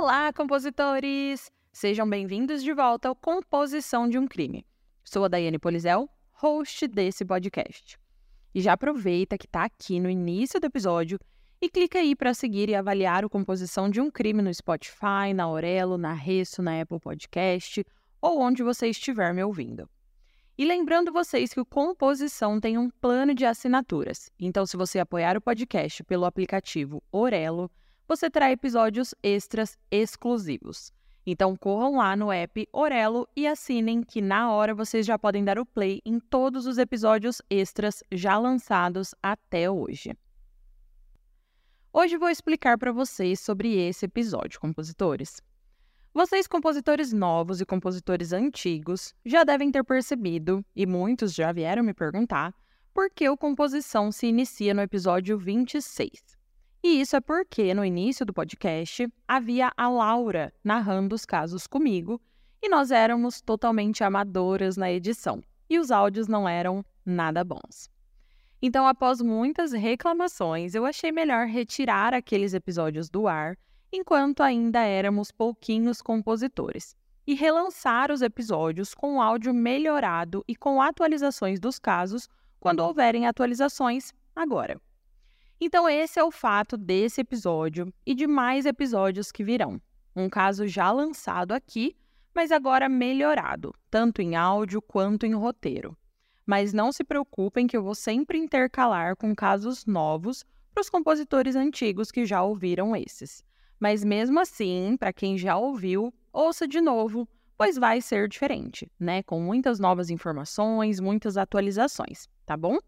[0.00, 1.50] Olá, compositores!
[1.72, 4.64] Sejam bem-vindos de volta ao Composição de um Crime.
[5.02, 7.98] Sou a Daiane Polizel, host desse podcast.
[8.54, 11.18] E já aproveita que está aqui no início do episódio
[11.60, 15.42] e clica aí para seguir e avaliar o Composição de um Crime no Spotify, na
[15.42, 17.84] Aurelo, na Resso, na Apple Podcast
[18.22, 19.90] ou onde você estiver me ouvindo.
[20.56, 24.30] E lembrando vocês que o Composição tem um plano de assinaturas.
[24.38, 27.68] Então, se você apoiar o podcast pelo aplicativo Orelo,
[28.08, 30.90] você terá episódios extras exclusivos.
[31.26, 35.58] Então, corram lá no app Orelo e assinem que na hora vocês já podem dar
[35.58, 40.16] o play em todos os episódios extras já lançados até hoje.
[41.92, 45.42] Hoje vou explicar para vocês sobre esse episódio, compositores.
[46.14, 51.92] Vocês, compositores novos e compositores antigos, já devem ter percebido, e muitos já vieram me
[51.92, 52.54] perguntar,
[52.94, 56.37] por que o composição se inicia no episódio 26.
[56.82, 62.20] E isso é porque, no início do podcast, havia a Laura narrando os casos comigo
[62.62, 67.90] e nós éramos totalmente amadoras na edição e os áudios não eram nada bons.
[68.60, 73.56] Então, após muitas reclamações, eu achei melhor retirar aqueles episódios do ar
[73.92, 76.94] enquanto ainda éramos pouquinhos compositores,
[77.26, 84.12] e relançar os episódios com áudio melhorado e com atualizações dos casos quando houverem atualizações
[84.34, 84.80] agora.
[85.60, 89.80] Então, esse é o fato desse episódio e de mais episódios que virão.
[90.14, 91.96] Um caso já lançado aqui,
[92.34, 95.96] mas agora melhorado, tanto em áudio quanto em roteiro.
[96.46, 101.56] Mas não se preocupem que eu vou sempre intercalar com casos novos para os compositores
[101.56, 103.42] antigos que já ouviram esses.
[103.80, 109.24] Mas mesmo assim, para quem já ouviu, ouça de novo, pois vai ser diferente, né?
[109.24, 112.78] Com muitas novas informações, muitas atualizações, tá bom?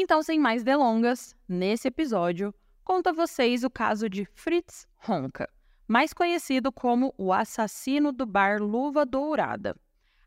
[0.00, 2.54] Então, sem mais delongas, nesse episódio,
[2.84, 5.50] conto a vocês o caso de Fritz Honka,
[5.88, 9.74] mais conhecido como o assassino do bar Luva Dourada.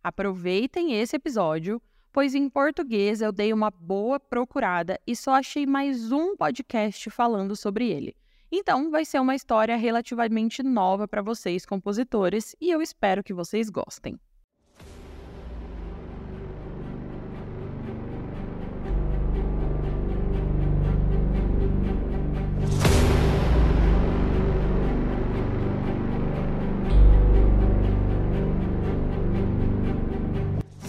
[0.03, 6.11] Aproveitem esse episódio, pois em português eu dei uma boa procurada e só achei mais
[6.11, 8.13] um podcast falando sobre ele.
[8.51, 13.69] Então, vai ser uma história relativamente nova para vocês, compositores, e eu espero que vocês
[13.69, 14.19] gostem.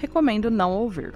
[0.00, 1.14] recomendo não ouvir.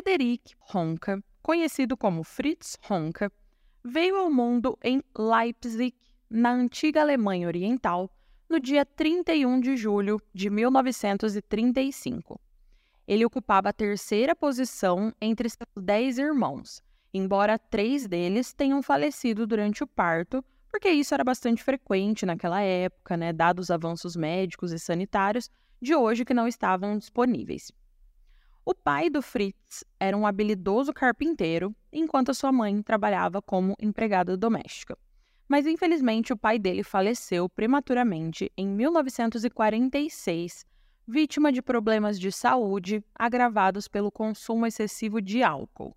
[0.00, 3.30] Frederick Honka, conhecido como Fritz Honka,
[3.84, 5.94] veio ao mundo em Leipzig,
[6.30, 8.10] na antiga Alemanha Oriental,
[8.48, 12.40] no dia 31 de julho de 1935.
[13.06, 16.82] Ele ocupava a terceira posição entre seus dez irmãos,
[17.12, 23.18] embora três deles tenham falecido durante o parto, porque isso era bastante frequente naquela época,
[23.18, 27.70] né, dados os avanços médicos e sanitários de hoje que não estavam disponíveis.
[28.64, 34.98] O pai do Fritz era um habilidoso carpinteiro, enquanto sua mãe trabalhava como empregada doméstica.
[35.48, 40.66] Mas infelizmente o pai dele faleceu prematuramente em 1946,
[41.08, 45.96] vítima de problemas de saúde agravados pelo consumo excessivo de álcool.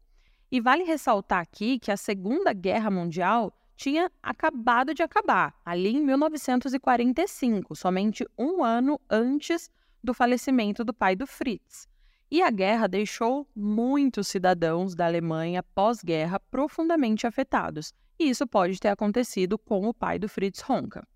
[0.49, 6.03] E vale ressaltar aqui que a Segunda Guerra Mundial tinha acabado de acabar, ali em
[6.03, 9.69] 1945, somente um ano antes
[10.01, 11.91] do falecimento do pai do Fritz.
[12.33, 18.87] E a guerra deixou muitos cidadãos da Alemanha pós-guerra profundamente afetados, e isso pode ter
[18.87, 21.07] acontecido com o pai do Fritz Honka.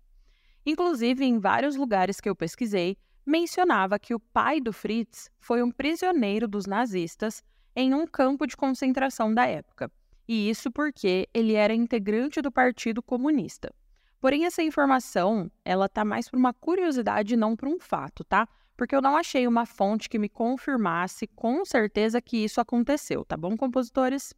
[0.64, 5.72] Inclusive, em vários lugares que eu pesquisei, mencionava que o pai do Fritz foi um
[5.72, 7.42] prisioneiro dos nazistas
[7.74, 9.90] em um campo de concentração da época,
[10.28, 13.74] e isso porque ele era integrante do Partido Comunista.
[14.20, 18.48] Porém, essa informação, ela tá mais por uma curiosidade não por um fato, tá?
[18.78, 23.36] Porque eu não achei uma fonte que me confirmasse com certeza que isso aconteceu, tá
[23.36, 24.32] bom, compositores?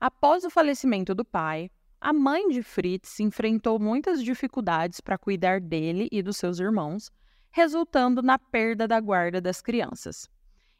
[0.00, 1.70] Após o falecimento do pai,
[2.00, 7.12] a mãe de Fritz enfrentou muitas dificuldades para cuidar dele e dos seus irmãos,
[7.52, 10.28] resultando na perda da guarda das crianças.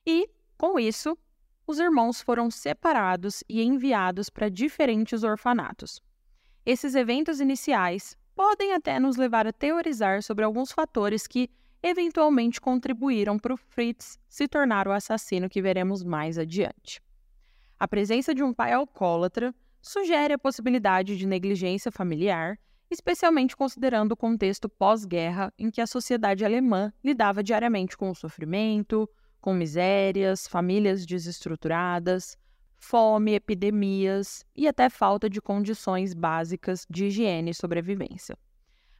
[0.04, 0.28] E,
[0.58, 1.16] com isso,
[1.64, 6.02] os irmãos foram separados e enviados para diferentes orfanatos.
[6.66, 11.48] Esses eventos iniciais podem até nos levar a teorizar sobre alguns fatores que
[11.88, 17.00] eventualmente contribuíram para o Fritz se tornar o assassino que veremos mais adiante.
[17.78, 22.58] A presença de um pai alcoólatra sugere a possibilidade de negligência familiar,
[22.90, 29.08] especialmente considerando o contexto pós-guerra em que a sociedade alemã lidava diariamente com o sofrimento,
[29.40, 32.36] com misérias, famílias desestruturadas,
[32.76, 38.36] fome, epidemias e até falta de condições básicas de higiene e sobrevivência.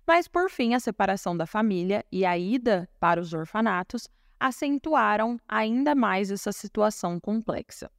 [0.07, 4.09] Mas, por fim, a separação da família e a ida para os orfanatos
[4.39, 7.91] acentuaram ainda mais essa situação complexa.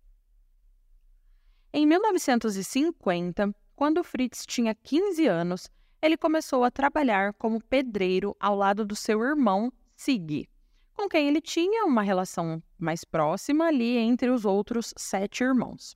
[1.74, 5.69] Em 1950, quando Fritz tinha 15 anos,
[6.01, 10.48] ele começou a trabalhar como pedreiro ao lado do seu irmão Sig
[10.98, 15.95] com quem ele tinha uma relação mais próxima ali entre os outros sete irmãos.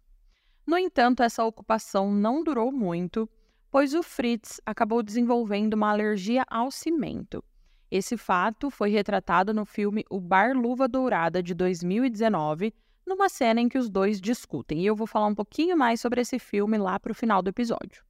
[0.66, 3.28] No entanto, essa ocupação não durou muito,
[3.72, 7.42] pois o Fritz acabou desenvolvendo uma alergia ao cimento.
[7.90, 12.74] Esse fato foi retratado no filme O Bar Luva Dourada de 2019,
[13.08, 16.20] numa cena em que os dois discutem, e eu vou falar um pouquinho mais sobre
[16.20, 18.04] esse filme lá para o final do episódio.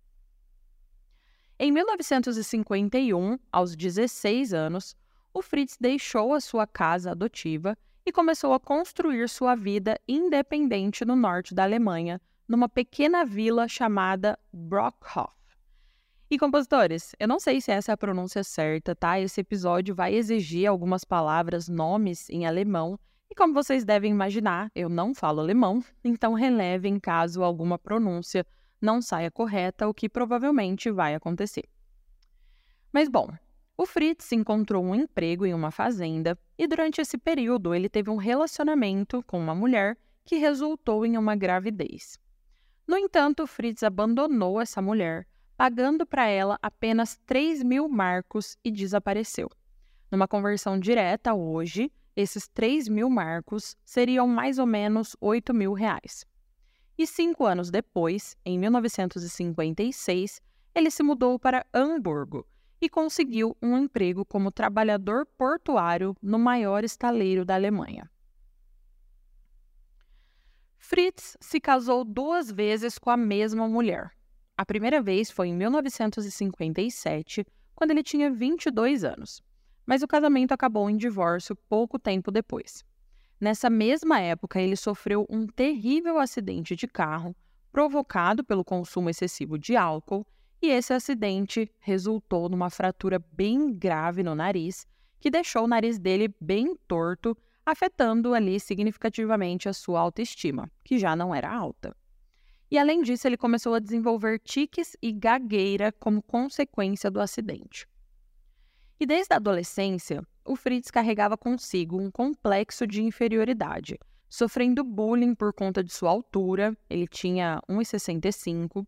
[1.60, 4.96] Em 1951, aos 16 anos,
[5.32, 11.16] o Fritz deixou a sua casa adotiva e começou a construir sua vida independente no
[11.16, 15.41] norte da Alemanha, numa pequena vila chamada Brockhof.
[16.32, 19.20] E compositores, eu não sei se essa é a pronúncia certa, tá?
[19.20, 22.98] Esse episódio vai exigir algumas palavras, nomes em alemão,
[23.30, 28.48] e como vocês devem imaginar, eu não falo alemão, então relevem caso alguma pronúncia
[28.80, 31.66] não saia correta, o que provavelmente vai acontecer.
[32.94, 33.28] Mas bom,
[33.78, 38.16] o Fritz encontrou um emprego em uma fazenda e durante esse período ele teve um
[38.16, 42.18] relacionamento com uma mulher que resultou em uma gravidez.
[42.88, 45.28] No entanto, Fritz abandonou essa mulher,
[45.62, 49.48] pagando para ela apenas 3 mil marcos e desapareceu.
[50.10, 56.26] Numa conversão direta hoje, esses 3 mil marcos seriam mais ou menos 8 mil reais.
[56.98, 60.42] E cinco anos depois, em 1956,
[60.74, 62.44] ele se mudou para Hamburgo,
[62.82, 68.10] e conseguiu um emprego como trabalhador portuário no maior estaleiro da Alemanha.
[70.80, 74.12] Fritz se casou duas vezes com a mesma mulher.
[74.62, 79.42] A primeira vez foi em 1957, quando ele tinha 22 anos,
[79.88, 82.86] mas o casamento acabou em divórcio pouco tempo depois.
[83.40, 87.36] Nessa mesma época, ele sofreu um terrível acidente de carro
[87.72, 90.24] provocado pelo consumo excessivo de álcool
[90.62, 94.86] e esse acidente resultou numa fratura bem grave no nariz,
[95.20, 101.16] que deixou o nariz dele bem torto, afetando ali significativamente a sua autoestima, que já
[101.16, 101.96] não era alta.
[102.72, 107.86] E além disso, ele começou a desenvolver tiques e gagueira como consequência do acidente.
[108.98, 114.00] E desde a adolescência, o Fritz carregava consigo um complexo de inferioridade,
[114.30, 118.88] sofrendo bullying por conta de sua altura, ele tinha 1,65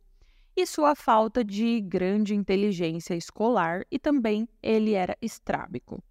[0.55, 6.01] e sua falta de grande inteligência escolar e também ele era estrábico.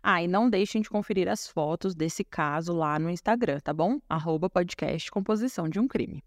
[0.00, 3.98] Ah, e não deixem de conferir as fotos desse caso lá no Instagram, tá bom?
[4.08, 6.22] Arroba podcast Composição de um Crime.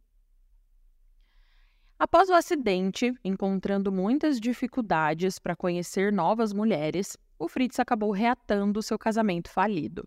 [2.03, 8.99] Após o acidente, encontrando muitas dificuldades para conhecer novas mulheres, o Fritz acabou reatando seu
[8.99, 10.05] casamento falido.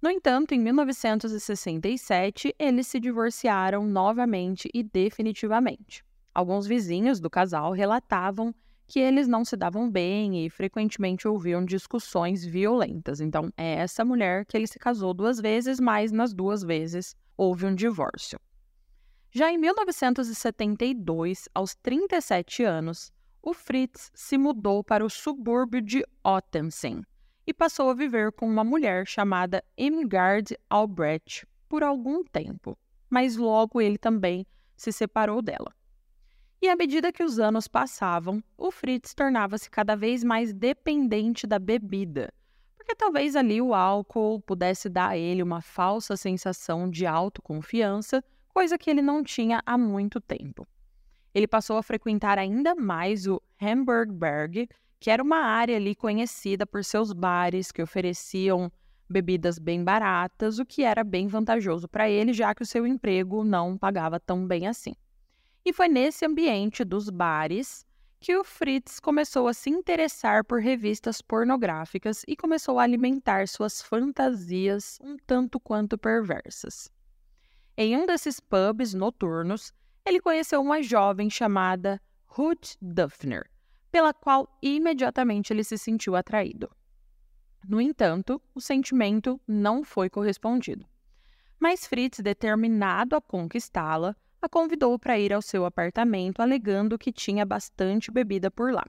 [0.00, 6.04] No entanto, em 1967, eles se divorciaram novamente e definitivamente.
[6.32, 8.54] Alguns vizinhos do casal relatavam
[8.86, 13.20] que eles não se davam bem e frequentemente ouviam discussões violentas.
[13.20, 17.66] Então, é essa mulher que ele se casou duas vezes, mas nas duas vezes houve
[17.66, 18.38] um divórcio.
[19.32, 27.04] Já em 1972, aos 37 anos, o Fritz se mudou para o subúrbio de Ottensen.
[27.46, 32.76] e passou a viver com uma mulher chamada Irmgard Albrecht por algum tempo,
[33.08, 34.46] mas logo ele também
[34.76, 35.72] se separou dela.
[36.60, 41.58] E à medida que os anos passavam, o Fritz tornava-se cada vez mais dependente da
[41.58, 42.32] bebida,
[42.76, 48.22] porque talvez ali o álcool pudesse dar a ele uma falsa sensação de autoconfiança,
[48.52, 50.66] coisa que ele não tinha há muito tempo.
[51.34, 56.84] Ele passou a frequentar ainda mais o Hamburgberg, que era uma área ali conhecida por
[56.84, 58.70] seus bares que ofereciam
[59.08, 63.42] bebidas bem baratas, o que era bem vantajoso para ele, já que o seu emprego
[63.42, 64.94] não pagava tão bem assim.
[65.64, 67.84] E foi nesse ambiente dos bares
[68.20, 73.80] que o Fritz começou a se interessar por revistas pornográficas e começou a alimentar suas
[73.80, 76.90] fantasias um tanto quanto perversas.
[77.76, 79.72] Em um desses pubs noturnos,
[80.04, 83.50] ele conheceu uma jovem chamada Ruth Duffner,
[83.90, 86.70] pela qual imediatamente ele se sentiu atraído.
[87.66, 90.86] No entanto, o sentimento não foi correspondido.
[91.58, 97.44] Mas Fritz, determinado a conquistá-la, a convidou para ir ao seu apartamento, alegando que tinha
[97.44, 98.84] bastante bebida por lá.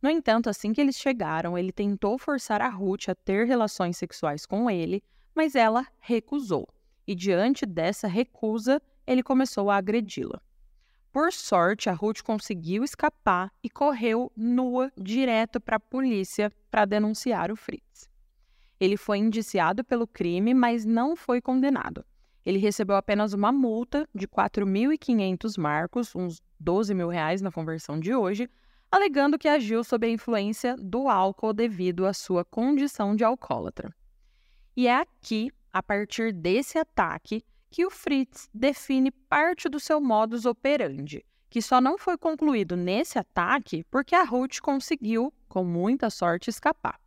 [0.00, 4.46] No entanto, assim que eles chegaram, ele tentou forçar a Ruth a ter relações sexuais
[4.46, 6.66] com ele, mas ela recusou.
[7.10, 10.40] E diante dessa recusa, ele começou a agredi-la.
[11.10, 17.50] Por sorte, a Ruth conseguiu escapar e correu nua direto para a polícia para denunciar
[17.50, 18.08] o Fritz.
[18.78, 22.04] Ele foi indiciado pelo crime, mas não foi condenado.
[22.46, 28.14] Ele recebeu apenas uma multa de 4.500 marcos, uns 12 mil reais na conversão de
[28.14, 28.48] hoje,
[28.88, 33.92] alegando que agiu sob a influência do álcool devido à sua condição de alcoólatra.
[34.76, 40.44] E é aqui, a partir desse ataque, que o Fritz define parte do seu modus
[40.44, 46.50] operandi, que só não foi concluído nesse ataque porque a Ruth conseguiu, com muita sorte,
[46.50, 47.00] escapar.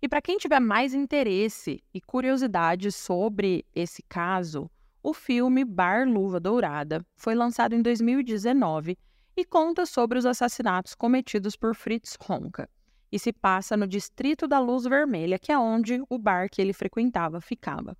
[0.00, 4.70] E para quem tiver mais interesse e curiosidade sobre esse caso,
[5.02, 8.96] o filme Bar Luva Dourada foi lançado em 2019
[9.36, 12.68] e conta sobre os assassinatos cometidos por Fritz Honka
[13.14, 16.72] e se passa no distrito da Luz Vermelha, que é onde o bar que ele
[16.72, 17.96] frequentava ficava.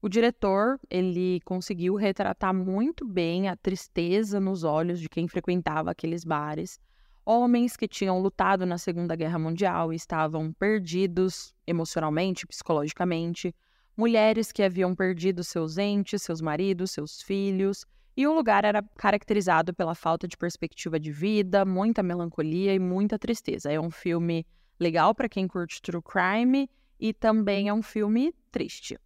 [0.00, 6.24] O diretor, ele conseguiu retratar muito bem a tristeza nos olhos de quem frequentava aqueles
[6.24, 6.80] bares,
[7.26, 13.54] homens que tinham lutado na Segunda Guerra Mundial e estavam perdidos emocionalmente, psicologicamente,
[13.94, 17.84] mulheres que haviam perdido seus entes, seus maridos, seus filhos,
[18.16, 23.18] e o lugar era caracterizado pela falta de perspectiva de vida, muita melancolia e muita
[23.18, 23.72] tristeza.
[23.72, 24.46] É um filme
[24.78, 28.98] legal para quem curte true crime e também é um filme triste.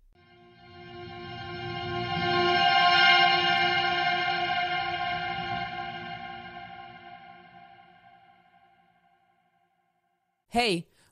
[10.51, 10.89] Hey,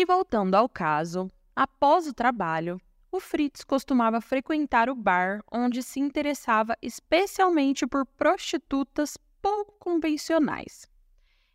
[0.00, 2.80] E voltando ao caso, após o trabalho,
[3.12, 10.88] o Fritz costumava frequentar o bar onde se interessava especialmente por prostitutas pouco convencionais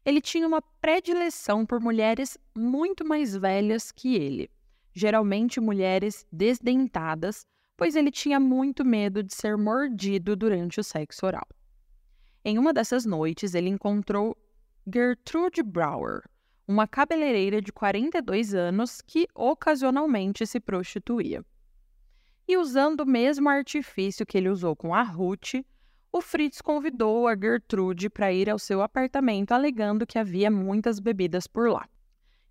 [0.05, 4.51] ele tinha uma predileção por mulheres muito mais velhas que ele,
[4.93, 7.43] geralmente mulheres desdentadas,
[7.75, 11.47] pois ele tinha muito medo de ser mordido durante o sexo oral.
[12.43, 14.37] Em uma dessas noites, ele encontrou
[14.85, 16.21] Gertrude Brower,
[16.67, 21.43] uma cabeleireira de 42 anos que ocasionalmente se prostituía.
[22.47, 25.55] E usando o mesmo artifício que ele usou com a Ruth,
[26.11, 31.45] o Fritz convidou a Gertrude para ir ao seu apartamento, alegando que havia muitas bebidas
[31.45, 31.87] por lá.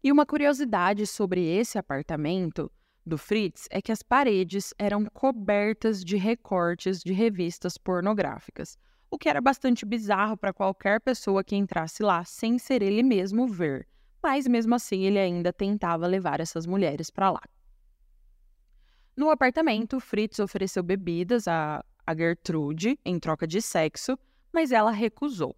[0.03, 2.71] E uma curiosidade sobre esse apartamento
[3.07, 8.77] do Fritz é que as paredes eram cobertas de recortes de revistas pornográficas,
[9.11, 13.47] o que era bastante bizarro para qualquer pessoa que entrasse lá sem ser ele mesmo
[13.47, 13.87] ver.
[14.25, 17.43] Mas mesmo assim, ele ainda tentava levar essas mulheres para lá.
[19.17, 24.19] No apartamento, Fritz ofereceu bebidas a a Gertrude em troca de sexo,
[24.53, 25.57] mas ela recusou.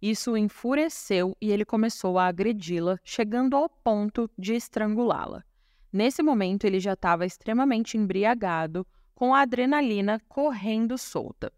[0.00, 5.44] Isso o enfureceu e ele começou a agredi-la, chegando ao ponto de estrangulá-la.
[5.92, 11.52] Nesse momento, ele já estava extremamente embriagado, com a adrenalina correndo solta.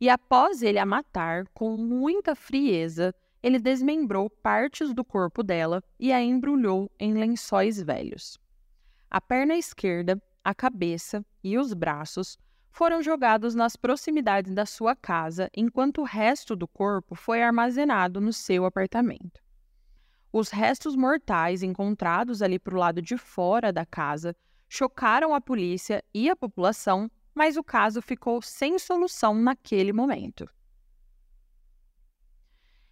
[0.00, 3.12] E após ele a matar, com muita frieza,
[3.46, 8.40] ele desmembrou partes do corpo dela e a embrulhou em lençóis velhos.
[9.08, 12.36] A perna esquerda, a cabeça e os braços
[12.72, 18.32] foram jogados nas proximidades da sua casa, enquanto o resto do corpo foi armazenado no
[18.32, 19.40] seu apartamento.
[20.32, 24.34] Os restos mortais encontrados ali para o lado de fora da casa
[24.68, 30.50] chocaram a polícia e a população, mas o caso ficou sem solução naquele momento.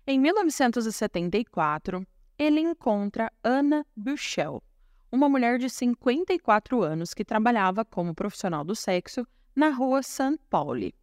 [0.06, 2.06] Em 1974,
[2.38, 4.62] ele encontra Anna Buchel,
[5.10, 10.38] uma mulher de 54 anos que trabalhava como profissional do sexo na rua St.
[10.50, 10.94] Pauli.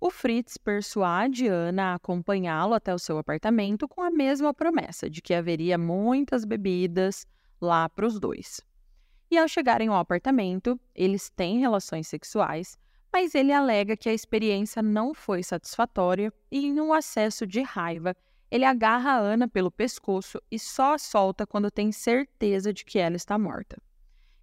[0.00, 5.20] O Fritz persuade Ana a acompanhá-lo até o seu apartamento com a mesma promessa de
[5.20, 7.26] que haveria muitas bebidas
[7.60, 8.62] lá para os dois.
[9.30, 12.78] E ao chegarem ao apartamento, eles têm relações sexuais,
[13.14, 18.16] mas ele alega que a experiência não foi satisfatória e, em um acesso de raiva,
[18.50, 22.98] ele agarra a Ana pelo pescoço e só a solta quando tem certeza de que
[22.98, 23.80] ela está morta.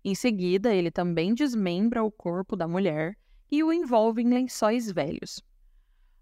[0.05, 3.17] Em seguida, ele também desmembra o corpo da mulher
[3.51, 5.43] e o envolve em lençóis velhos.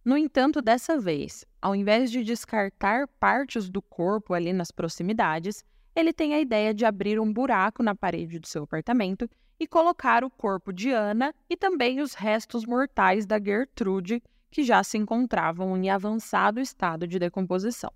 [0.04, 5.64] No entanto, dessa vez, ao invés de descartar partes do corpo ali nas proximidades,
[5.96, 10.24] ele tem a ideia de abrir um buraco na parede do seu apartamento e colocar
[10.24, 15.76] o corpo de Ana e também os restos mortais da Gertrude, que já se encontravam
[15.78, 17.92] em avançado estado de decomposição.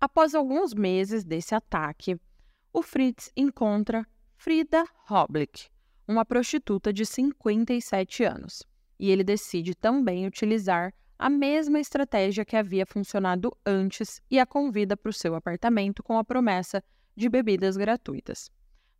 [0.00, 2.20] Após alguns meses desse ataque,
[2.72, 4.06] o Fritz encontra
[4.36, 5.68] Frida Hoblick,
[6.06, 8.62] uma prostituta de 57 anos,
[8.98, 14.96] e ele decide também utilizar a mesma estratégia que havia funcionado antes e a convida
[14.96, 16.82] para o seu apartamento com a promessa
[17.16, 18.50] de bebidas gratuitas.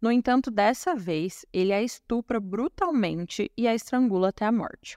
[0.01, 4.97] No entanto, dessa vez, ele a estupra brutalmente e a estrangula até a morte.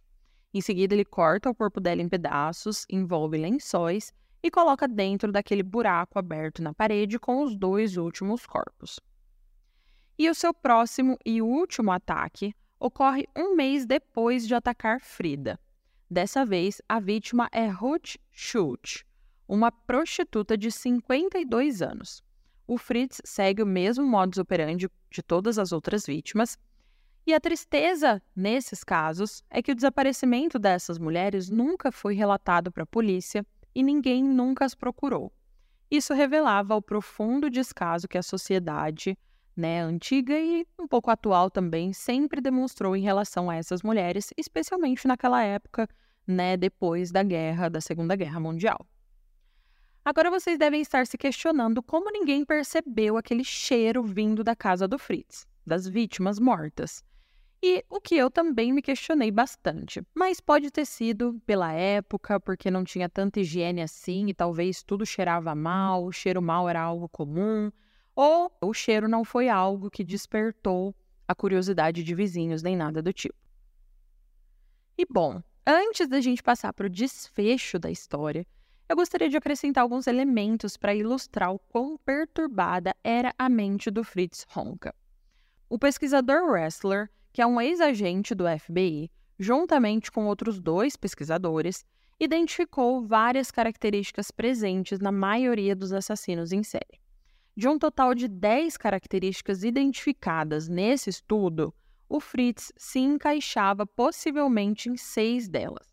[0.54, 5.64] Em seguida, ele corta o corpo dela em pedaços, envolve lençóis e coloca dentro daquele
[5.64, 9.00] buraco aberto na parede com os dois últimos corpos.
[10.20, 15.60] E o seu próximo e último ataque ocorre um mês depois de atacar Frida.
[16.08, 19.04] Dessa vez, a vítima é Ruth Schultz,
[19.48, 22.22] uma prostituta de 52 anos
[22.72, 26.58] o Fritz segue o mesmo modus operandi de todas as outras vítimas.
[27.28, 32.84] E a tristeza nesses casos é que o desaparecimento dessas mulheres nunca foi relatado para
[32.84, 35.34] a polícia e ninguém nunca as procurou.
[35.92, 39.18] Isso revelava o profundo descaso que a sociedade,
[39.54, 45.06] né, antiga e um pouco atual também, sempre demonstrou em relação a essas mulheres, especialmente
[45.06, 45.90] naquela época,
[46.26, 48.88] né, depois da guerra, da Segunda Guerra Mundial.
[50.04, 54.98] Agora vocês devem estar se questionando como ninguém percebeu aquele cheiro vindo da casa do
[54.98, 57.04] Fritz, das vítimas mortas.
[57.64, 60.02] E o que eu também me questionei bastante.
[60.16, 65.06] Mas pode ter sido pela época, porque não tinha tanta higiene assim e talvez tudo
[65.06, 67.72] cheirava mal, o cheiro mal era algo comum,
[68.16, 70.96] ou o cheiro não foi algo que despertou
[71.28, 73.38] a curiosidade de vizinhos nem nada do tipo.
[74.98, 78.46] E bom, antes da gente passar para o desfecho da história,
[78.92, 84.04] eu gostaria de acrescentar alguns elementos para ilustrar o quão perturbada era a mente do
[84.04, 84.94] Fritz Honka.
[85.70, 91.86] O pesquisador Wrestler, que é um ex-agente do FBI, juntamente com outros dois pesquisadores,
[92.20, 97.00] identificou várias características presentes na maioria dos assassinos em série.
[97.56, 101.74] De um total de 10 características identificadas nesse estudo,
[102.10, 105.91] o Fritz se encaixava possivelmente em seis delas.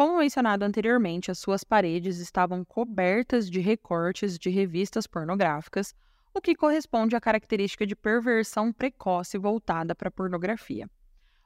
[0.00, 5.94] Como mencionado anteriormente, as suas paredes estavam cobertas de recortes de revistas pornográficas,
[6.32, 10.88] o que corresponde à característica de perversão precoce voltada para a pornografia.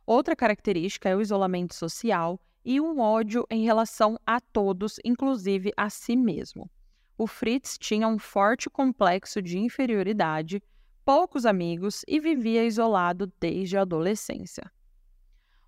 [0.06, 5.90] Outra característica é o isolamento social e um ódio em relação a todos, inclusive a
[5.90, 6.70] si mesmo.
[7.18, 10.62] O Fritz tinha um forte complexo de inferioridade,
[11.04, 14.70] poucos amigos e vivia isolado desde a adolescência.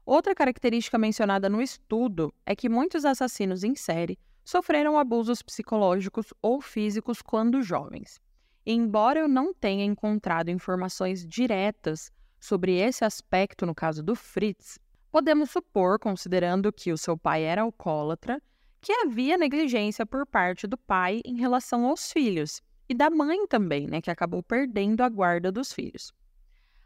[0.07, 6.61] Outra característica mencionada no estudo é que muitos assassinos em série sofreram abusos psicológicos ou
[6.61, 8.21] físicos quando jovens.
[8.65, 14.79] E embora eu não tenha encontrado informações diretas sobre esse aspecto no caso do Fritz,
[15.11, 18.41] podemos supor, considerando que o seu pai era alcoólatra,
[18.81, 23.89] que havia negligência por parte do pai em relação aos filhos e da mãe também,
[23.89, 26.13] né, que acabou perdendo a guarda dos filhos.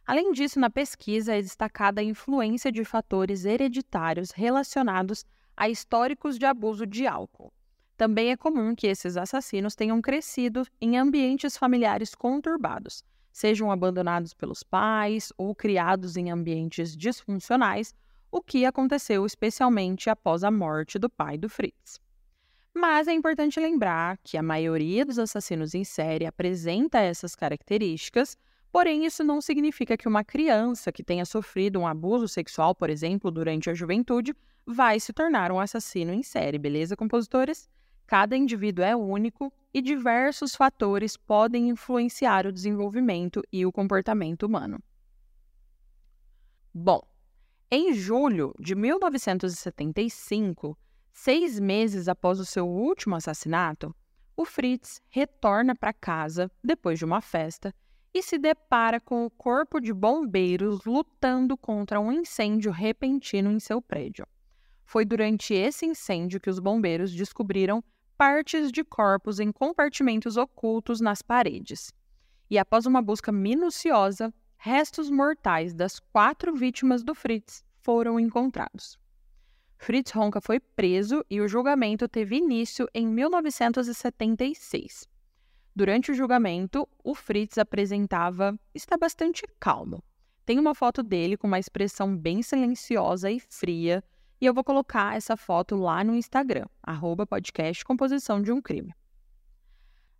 [0.06, 5.24] Além disso, na pesquisa é destacada a influência de fatores hereditários relacionados
[5.56, 7.52] a históricos de abuso de álcool.
[7.96, 14.62] Também é comum que esses assassinos tenham crescido em ambientes familiares conturbados, sejam abandonados pelos
[14.62, 17.94] pais ou criados em ambientes disfuncionais,
[18.32, 22.00] o que aconteceu especialmente após a morte do pai do Fritz.
[22.74, 28.36] Mas é importante lembrar que a maioria dos assassinos em série apresenta essas características,
[28.72, 33.30] porém isso não significa que uma criança que tenha sofrido um abuso sexual, por exemplo,
[33.30, 34.35] durante a juventude,
[34.66, 37.68] vai se tornar um assassino em série, beleza, compositores?
[38.06, 44.83] Cada indivíduo é único e diversos fatores podem influenciar o desenvolvimento e o comportamento humano.
[46.74, 47.00] Bom,
[47.70, 50.76] em julho de 1975,
[51.12, 53.94] seis meses após o seu último assassinato,
[54.37, 57.74] o Fritz retorna para casa depois de uma festa
[58.12, 63.81] e se depara com o corpo de bombeiros lutando contra um incêndio repentino em seu
[63.81, 64.27] prédio.
[64.85, 67.85] Foi durante esse incêndio que os bombeiros descobriram
[68.18, 71.92] partes de corpos em compartimentos ocultos nas paredes.
[72.51, 78.99] E após uma busca minuciosa, restos mortais das quatro vítimas do Fritz foram encontrados.
[79.79, 85.09] Fritz Honka foi preso e o julgamento teve início em 1976.
[85.74, 90.02] Durante o julgamento, o Fritz apresentava está bastante calmo.
[90.44, 94.02] Tem uma foto dele com uma expressão bem silenciosa e fria,
[94.40, 98.92] e eu vou colocar essa foto lá no Instagram, arroba podcast Composição de um Crime.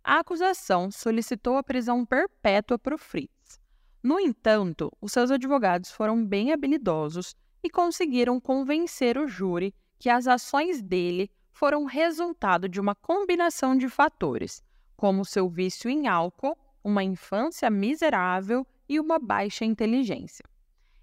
[0.03, 3.59] A acusação solicitou a prisão perpétua para o Fritz.
[4.01, 10.27] No entanto, os seus advogados foram bem habilidosos e conseguiram convencer o júri que as
[10.27, 14.63] ações dele foram resultado de uma combinação de fatores,
[15.01, 20.45] como seu vício em álcool, uma infância miserável e uma baixa inteligência.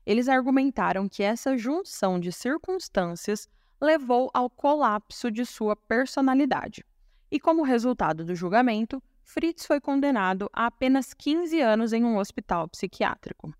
[0.06, 3.48] Eles argumentaram que essa junção de circunstâncias
[3.80, 6.84] levou ao colapso de sua personalidade.
[7.28, 12.68] E como resultado do julgamento, Fritz foi condenado a apenas 15 anos em um hospital
[12.68, 13.52] psiquiátrico.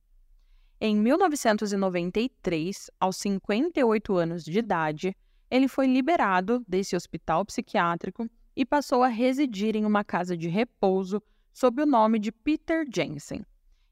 [0.81, 5.17] Em 1993, aos 58 anos de idade,
[5.51, 11.23] ele foi liberado desse hospital psiquiátrico e passou a residir em uma casa de repouso
[11.53, 13.47] sob o nome de Peter Jensen.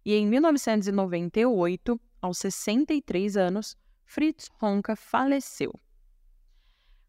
[0.04, 5.72] E em 1998, aos 63 anos, Fritz Honka faleceu.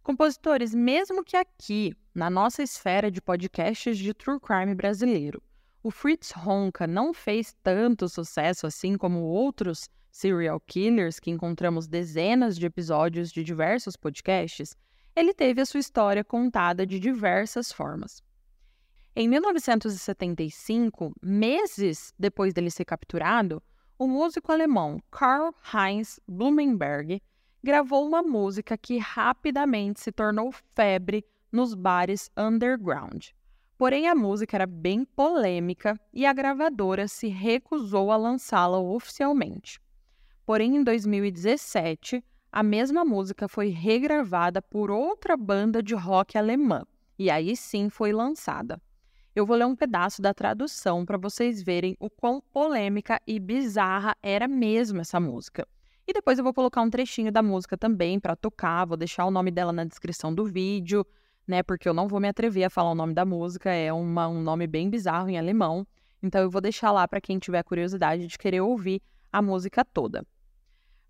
[0.03, 5.41] Compositores, mesmo que aqui, na nossa esfera de podcasts de true crime brasileiro,
[5.81, 12.55] o Fritz Honka não fez tanto sucesso assim como outros serial killers que encontramos dezenas
[12.55, 14.77] de episódios de diversos podcasts,
[15.17, 18.23] ele teve a sua história contada de diversas formas.
[19.15, 23.59] Em 1975, meses depois dele ser capturado,
[23.97, 27.19] o músico alemão Karl Heinz Blumenberg
[27.63, 33.29] gravou uma música que rapidamente se tornou febre nos bares underground.
[33.75, 39.81] Porém, a música era bem polêmica e a gravadora se recusou a lançá-la oficialmente.
[40.45, 42.23] Porém, em 2017,
[42.57, 46.83] a mesma música foi regravada por outra banda de rock alemã
[47.19, 48.81] e aí sim foi lançada.
[49.35, 54.15] Eu vou ler um pedaço da tradução para vocês verem o quão polêmica e bizarra
[54.23, 55.67] era mesmo essa música.
[56.07, 59.29] E depois eu vou colocar um trechinho da música também para tocar, vou deixar o
[59.29, 61.05] nome dela na descrição do vídeo,
[61.47, 61.61] né?
[61.61, 64.41] Porque eu não vou me atrever a falar o nome da música, é uma, um
[64.41, 65.85] nome bem bizarro em alemão.
[66.23, 68.99] Então eu vou deixar lá para quem tiver curiosidade de querer ouvir
[69.31, 70.25] a música toda.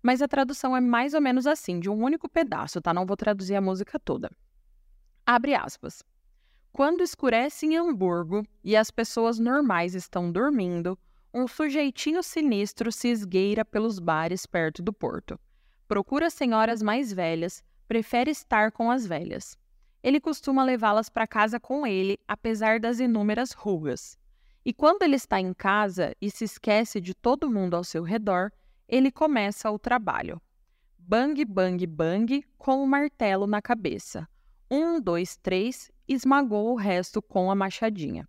[0.02, 2.94] Mas a tradução é mais ou menos assim, de um único pedaço, tá?
[2.94, 4.30] Não vou traduzir a música toda.
[5.26, 6.02] Abre aspas.
[6.72, 10.98] Quando escurece em Hamburgo e as pessoas normais estão dormindo,
[11.34, 15.38] um sujeitinho sinistro se esgueira pelos bares perto do porto.
[15.86, 19.58] Procura senhoras mais velhas, prefere estar com as velhas.
[20.02, 24.16] Ele costuma levá-las para casa com ele, apesar das inúmeras rugas.
[24.64, 28.52] E quando ele está em casa e se esquece de todo mundo ao seu redor,
[28.88, 30.40] ele começa o trabalho.
[30.98, 34.28] Bang, bang, bang, com o martelo na cabeça.
[34.70, 38.28] Um, dois, três, esmagou o resto com a machadinha.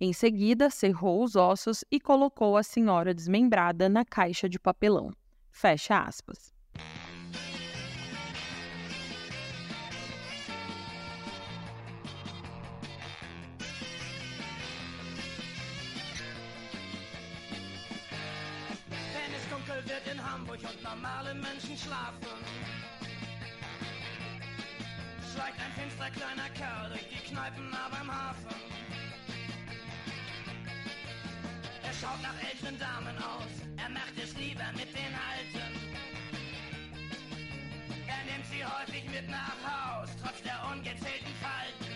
[0.00, 5.10] Em seguida, cerrou os ossos e colocou a senhora desmembrada na caixa de papelão.
[5.50, 6.55] Fecha aspas.
[20.06, 22.38] In Hamburg und normale Menschen schlafen,
[25.32, 28.54] schleicht ein finster kleiner Kerl durch die Kneipen nah beim Hafen.
[31.82, 35.74] Er schaut nach älteren Damen aus, er macht es lieber mit den Alten.
[38.06, 41.92] Er nimmt sie häufig mit nach Haus, trotz der ungezählten Falten.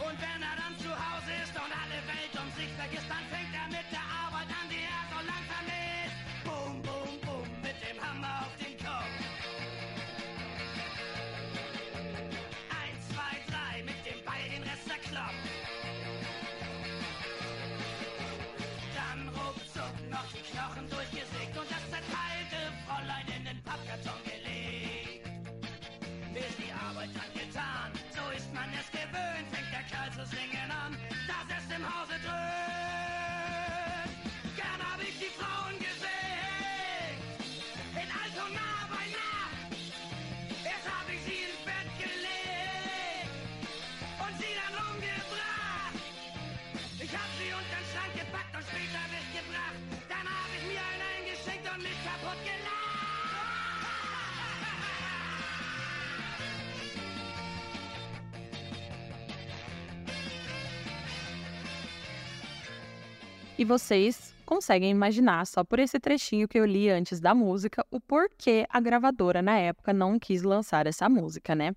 [0.00, 3.54] Und wenn er dann zu Hause ist und alle Welt um sich vergisst, dann fängt
[3.54, 5.49] er mit der Arbeit an, die er so lang
[63.60, 68.00] E vocês conseguem imaginar, só por esse trechinho que eu li antes da música, o
[68.00, 71.76] porquê a gravadora na época não quis lançar essa música, né?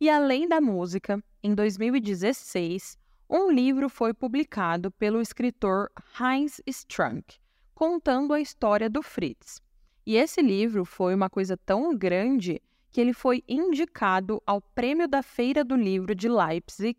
[0.00, 2.96] E além da música, em 2016,
[3.28, 7.38] um livro foi publicado pelo escritor Heinz Strunk,
[7.74, 9.60] contando a história do Fritz.
[10.06, 12.62] E esse livro foi uma coisa tão grande
[12.92, 16.96] que ele foi indicado ao Prêmio da Feira do Livro de Leipzig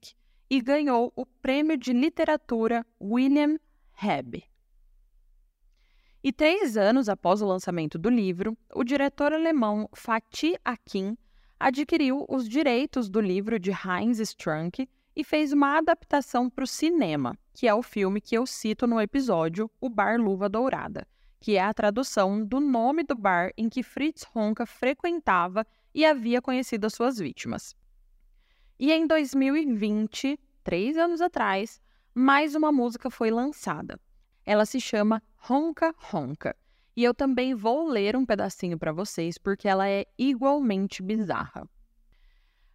[0.49, 3.57] e ganhou o Prêmio de Literatura William
[4.01, 4.43] Hebb.
[6.23, 11.17] E três anos após o lançamento do livro, o diretor alemão Fatih Akin
[11.59, 17.37] adquiriu os direitos do livro de Heinz Strunk e fez uma adaptação para o cinema,
[17.53, 21.05] que é o filme que eu cito no episódio O Bar Luva Dourada,
[21.39, 26.41] que é a tradução do nome do bar em que Fritz Honka frequentava e havia
[26.41, 27.75] conhecido as suas vítimas.
[28.79, 31.81] E em 2020, três anos atrás,
[32.13, 33.99] mais uma música foi lançada.
[34.45, 36.55] Ela se chama Ronca Ronca.
[36.95, 41.69] E eu também vou ler um pedacinho para vocês porque ela é igualmente bizarra.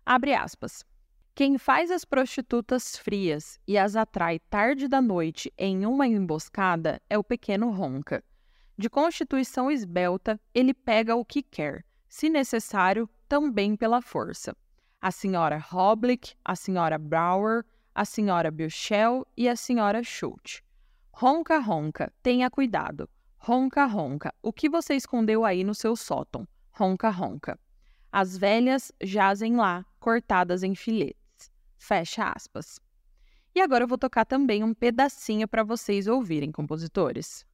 [0.07, 0.85] Abre aspas.
[1.35, 7.18] Quem faz as prostitutas frias e as atrai tarde da noite em uma emboscada é
[7.18, 8.23] o pequeno Ronca.
[8.79, 14.57] De constituição esbelta, ele pega o que quer, se necessário, também pela força.
[15.01, 17.64] A senhora Hoblick, a senhora Brower,
[17.95, 20.61] a senhora Buchel e a senhora Schultz.
[21.13, 23.09] Ronca, ronca, tenha cuidado.
[23.39, 26.49] Ronca, ronca, o que você escondeu aí no seu sótão?
[26.73, 27.59] Ronca, ronca.
[28.11, 31.53] As velhas jazem lá, cortadas em filetes.
[31.79, 32.81] Fecha aspas.
[33.55, 37.47] E agora eu vou tocar também um pedacinho para vocês ouvirem, compositores.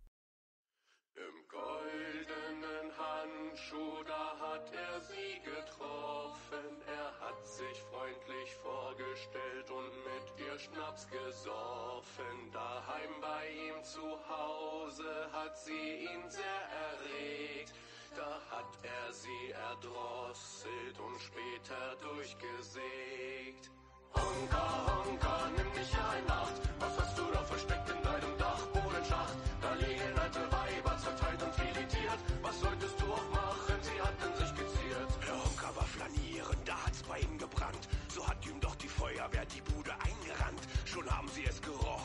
[14.31, 17.75] Hause hat sie ihn sehr erregt.
[18.17, 23.71] Da hat er sie erdrosselt und später durchgesägt.
[24.15, 26.55] Honka, Honka, nimm dich ja in Acht.
[26.81, 29.37] Was hast du da versteckt in deinem Dachbodenschacht?
[29.61, 32.21] Da liegen alte Weiber zerteilt und filetiert.
[32.43, 33.77] Was solltest du auch machen?
[33.83, 35.11] Sie hatten sich geziert.
[35.27, 37.89] Herr Honka war flanieren, da hat's bei ihm gebrannt.
[38.09, 40.61] So hat ihm doch die Feuerwehr die Bude eingerannt.
[40.85, 42.00] Schon haben sie es gerochen,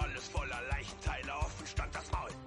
[0.00, 2.37] Alles voller Leichenteile, offen stand das Maul.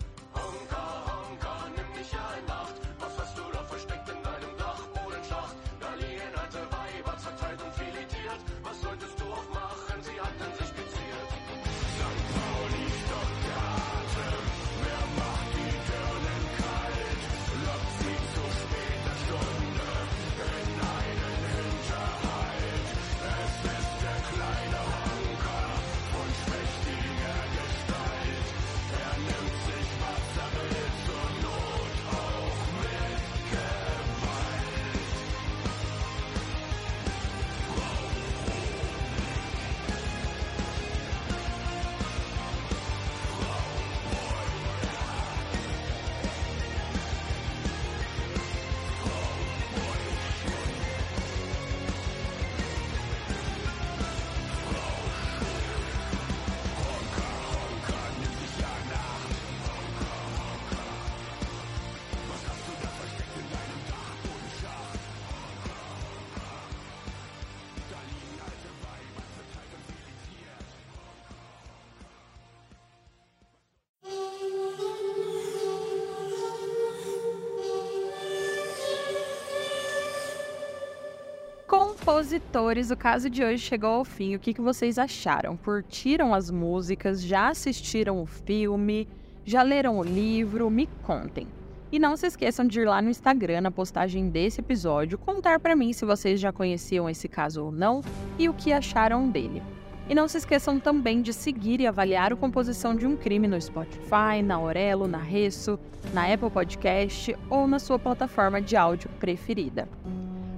[81.82, 84.36] Compositores, o caso de hoje chegou ao fim.
[84.36, 85.58] O que, que vocês acharam?
[85.58, 87.24] Curtiram as músicas?
[87.24, 89.08] Já assistiram o filme?
[89.44, 90.70] Já leram o livro?
[90.70, 91.48] Me contem.
[91.92, 95.76] E não se esqueçam de ir lá no Instagram, na postagem desse episódio, contar para
[95.76, 98.02] mim se vocês já conheciam esse caso ou não
[98.38, 99.64] e o que acharam dele.
[100.08, 103.60] E não se esqueçam também de seguir e avaliar o Composição de um Crime no
[103.60, 105.80] Spotify, na Aurelo, na Resso,
[106.14, 109.90] na Apple Podcast ou na sua plataforma de áudio preferida.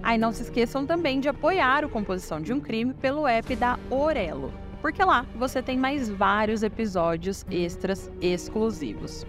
[0.04, 3.80] Aí não se esqueçam também de apoiar o Composição de um Crime pelo app da
[3.89, 9.26] Orelo, porque lá você tem mais vários episódios extras exclusivos.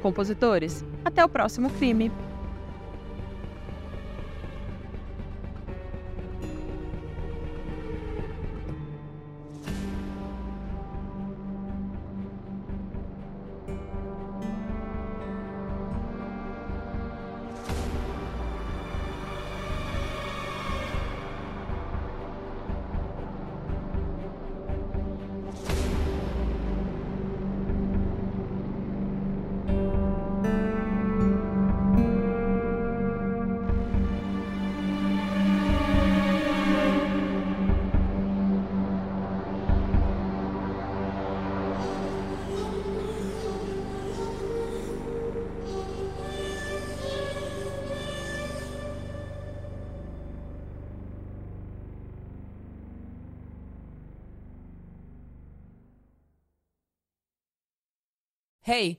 [0.00, 2.10] Compositores, até o próximo crime!
[58.64, 58.98] Hey,